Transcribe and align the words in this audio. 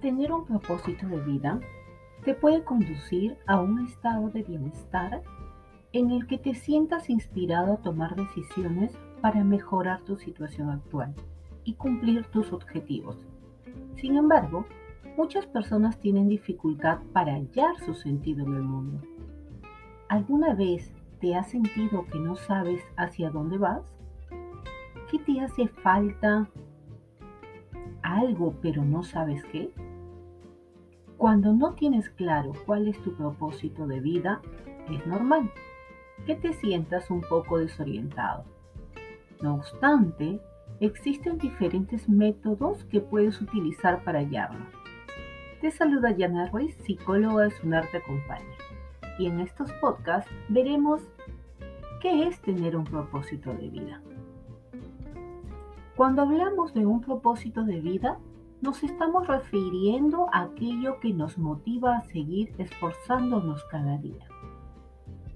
tener 0.00 0.32
un 0.32 0.44
propósito 0.44 1.06
de 1.06 1.20
vida 1.20 1.60
te 2.24 2.34
puede 2.34 2.64
conducir 2.64 3.36
a 3.46 3.60
un 3.60 3.86
estado 3.86 4.30
de 4.30 4.42
bienestar 4.42 5.22
en 5.92 6.10
el 6.10 6.26
que 6.26 6.38
te 6.38 6.54
sientas 6.54 7.08
inspirado 7.08 7.72
a 7.72 7.76
tomar 7.78 8.14
decisiones 8.14 8.92
para 9.20 9.42
mejorar 9.44 10.02
tu 10.02 10.16
situación 10.16 10.70
actual 10.70 11.14
y 11.64 11.74
cumplir 11.74 12.26
tus 12.26 12.52
objetivos. 12.52 13.16
Sin 13.96 14.16
embargo, 14.16 14.66
muchas 15.16 15.46
personas 15.46 15.98
tienen 15.98 16.28
dificultad 16.28 16.98
para 17.12 17.32
hallar 17.34 17.78
su 17.84 17.94
sentido 17.94 18.44
en 18.46 18.54
el 18.54 18.62
mundo. 18.62 19.00
¿Alguna 20.08 20.54
vez 20.54 20.92
te 21.20 21.34
has 21.34 21.50
sentido 21.50 22.06
que 22.06 22.18
no 22.18 22.36
sabes 22.36 22.82
hacia 22.96 23.30
dónde 23.30 23.58
vas? 23.58 23.82
¿Qué 25.10 25.18
te 25.18 25.40
hace 25.40 25.68
falta 25.68 26.48
algo 28.02 28.54
pero 28.62 28.84
no 28.84 29.02
sabes 29.02 29.42
qué? 29.44 29.70
Cuando 31.18 31.52
no 31.52 31.74
tienes 31.74 32.08
claro 32.10 32.52
cuál 32.64 32.86
es 32.86 32.96
tu 33.02 33.12
propósito 33.12 33.88
de 33.88 33.98
vida, 33.98 34.40
es 34.88 35.04
normal 35.04 35.50
que 36.24 36.36
te 36.36 36.52
sientas 36.52 37.10
un 37.10 37.22
poco 37.22 37.58
desorientado. 37.58 38.44
No 39.42 39.56
obstante, 39.56 40.40
existen 40.78 41.36
diferentes 41.38 42.08
métodos 42.08 42.84
que 42.84 43.00
puedes 43.00 43.40
utilizar 43.40 44.04
para 44.04 44.20
hallarlo. 44.20 44.64
Te 45.60 45.72
saluda 45.72 46.16
Yana 46.16 46.46
Ruiz, 46.50 46.76
psicóloga 46.84 47.44
de 47.44 47.50
Sunar 47.50 47.90
te 47.90 47.96
acompaña. 47.96 48.54
Y 49.18 49.26
en 49.26 49.40
estos 49.40 49.72
podcasts 49.80 50.30
veremos 50.48 51.02
qué 52.00 52.28
es 52.28 52.40
tener 52.42 52.76
un 52.76 52.84
propósito 52.84 53.52
de 53.54 53.68
vida. 53.68 54.00
Cuando 55.96 56.22
hablamos 56.22 56.74
de 56.74 56.86
un 56.86 57.00
propósito 57.00 57.64
de 57.64 57.80
vida, 57.80 58.20
nos 58.60 58.82
estamos 58.82 59.26
refiriendo 59.26 60.26
a 60.32 60.42
aquello 60.42 60.98
que 61.00 61.12
nos 61.12 61.38
motiva 61.38 61.96
a 61.96 62.04
seguir 62.04 62.52
esforzándonos 62.58 63.64
cada 63.64 63.98
día. 63.98 64.26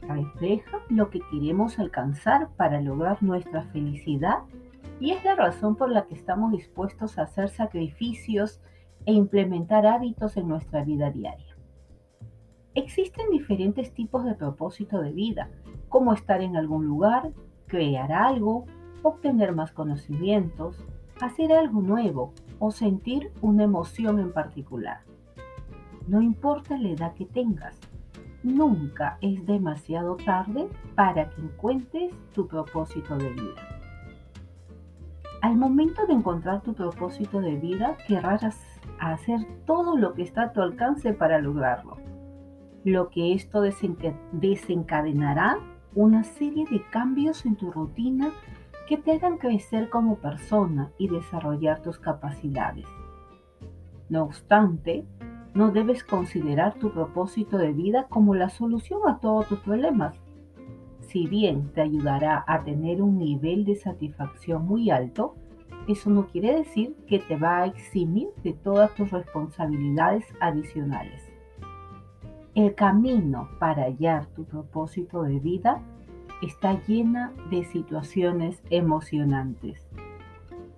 Refleja 0.01 0.79
lo 0.89 1.11
que 1.11 1.21
queremos 1.31 1.79
alcanzar 1.79 2.49
para 2.57 2.81
lograr 2.81 3.23
nuestra 3.23 3.63
felicidad 3.67 4.41
y 4.99 5.13
es 5.13 5.25
la 5.25 5.37
razón 5.37 5.77
por 5.77 5.91
la 5.91 6.07
que 6.07 6.15
estamos 6.15 6.51
dispuestos 6.51 7.19
a 7.19 7.23
hacer 7.23 7.49
sacrificios 7.49 8.61
e 9.07 9.13
implementar 9.13 9.87
hábitos 9.87 10.37
en 10.37 10.49
nuestra 10.49 10.85
vida 10.85 11.11
diaria. 11.11 11.57
Existen 12.75 13.31
diferentes 13.31 13.93
tipos 13.95 14.25
de 14.25 14.35
propósito 14.35 15.01
de 15.01 15.13
vida, 15.13 15.51
como 15.89 16.13
estar 16.13 16.41
en 16.41 16.57
algún 16.57 16.87
lugar, 16.87 17.33
crear 17.67 18.13
algo, 18.13 18.67
obtener 19.03 19.55
más 19.55 19.73
conocimientos, 19.73 20.85
hacer 21.21 21.53
algo 21.53 21.81
nuevo 21.81 22.33
o 22.65 22.71
sentir 22.71 23.33
una 23.41 23.65
emoción 23.65 24.21
en 24.21 24.33
particular. 24.33 25.01
No 26.07 26.23
importa 26.23 26.79
la 26.79 26.91
edad 26.91 27.13
que 27.15 27.27
tengas, 27.27 27.77
nunca 28.45 29.19
es 29.21 29.45
demasiado 29.47 30.15
tarde 30.15 30.69
para 30.95 31.29
que 31.29 31.41
encuentres 31.41 32.15
tu 32.33 32.47
propósito 32.47 33.17
de 33.17 33.31
vida. 33.31 33.81
Al 35.41 35.57
momento 35.57 36.07
de 36.07 36.13
encontrar 36.13 36.63
tu 36.63 36.73
propósito 36.73 37.41
de 37.41 37.57
vida, 37.57 37.97
querrás 38.07 38.45
hacer 39.01 39.41
todo 39.67 39.97
lo 39.97 40.15
que 40.15 40.23
está 40.23 40.43
a 40.43 40.53
tu 40.53 40.63
alcance 40.63 41.13
para 41.13 41.41
lograrlo. 41.41 41.97
Lo 42.85 43.11
que 43.11 43.33
esto 43.33 43.61
desencadenará 43.61 45.59
una 45.97 46.23
serie 46.23 46.65
de 46.71 46.81
cambios 46.91 47.45
en 47.45 47.57
tu 47.57 47.73
rutina 47.73 48.31
que 48.89 48.99
te 48.99 49.13
hagan 49.13 49.39
crecer 49.39 49.89
como 49.91 50.17
persona 50.17 50.91
y 50.99 51.09
desarrollar 51.09 51.83
tus 51.83 51.99
capacidades. 51.99 52.87
No 54.09 54.25
obstante, 54.25 55.05
no 55.55 55.71
debes 55.71 56.05
considerar 56.05 56.75
tu 56.75 56.91
propósito 56.93 57.59
de 57.59 57.73
vida 57.73 58.07
como 58.09 58.35
la 58.35 58.49
solución 58.49 59.01
a 59.07 59.19
todos 59.19 59.47
tus 59.49 59.61
problemas. 59.61 60.21
Si 61.01 61.27
bien 61.27 61.71
te 61.75 61.83
ayudará 61.83 62.45
a 62.47 62.65
tener 62.65 63.03
un 63.03 63.19
nivel 63.19 63.65
de 63.65 63.77
satisfacción 63.77 64.67
muy 64.67 64.91
alto, 64.91 65.35
eso 65.89 66.11
no 66.11 66.27
quiere 66.29 66.55
decir 66.55 66.97
que 67.07 67.19
te 67.19 67.37
va 67.37 67.59
a 67.59 67.67
eximir 67.67 68.29
de 68.43 68.53
todas 68.53 68.95
tus 68.95 69.11
responsabilidades 69.11 70.25
adicionales. 70.41 71.29
El 72.55 72.75
camino 72.75 73.49
para 73.59 73.85
hallar 73.85 74.27
tu 74.27 74.45
propósito 74.45 75.23
de 75.23 75.39
vida 75.41 75.83
está 76.43 76.81
llena 76.87 77.33
de 77.51 77.65
situaciones 77.65 78.61
emocionantes. 78.71 79.87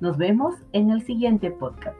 Nos 0.01 0.17
vemos 0.19 0.55
en 0.73 0.91
el 0.91 1.03
siguiente 1.03 1.51
podcast. 1.51 1.97